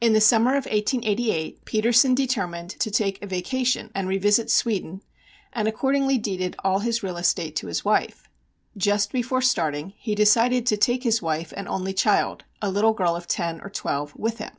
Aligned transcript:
In 0.00 0.12
the 0.12 0.20
summer 0.20 0.50
of 0.52 0.66
1888 0.66 1.64
Petersen 1.64 2.14
determined 2.14 2.70
to 2.78 2.88
take 2.88 3.20
a 3.20 3.26
vacation 3.26 3.90
and 3.96 4.06
revisit 4.06 4.48
Sweden, 4.48 5.02
and 5.52 5.66
accordingly 5.66 6.18
deeded 6.18 6.54
all 6.62 6.78
his 6.78 7.02
real 7.02 7.16
estate 7.16 7.56
to 7.56 7.66
his 7.66 7.84
wife. 7.84 8.28
Just 8.76 9.10
before 9.10 9.42
starting 9.42 9.92
he 9.96 10.14
decided 10.14 10.66
to 10.66 10.76
take 10.76 11.02
his 11.02 11.20
wife 11.20 11.52
and 11.56 11.66
only 11.66 11.92
child, 11.94 12.44
a 12.62 12.70
little 12.70 12.92
girl 12.92 13.16
of 13.16 13.26
ten 13.26 13.60
or 13.60 13.68
twelve, 13.70 14.14
with 14.14 14.38
him. 14.38 14.52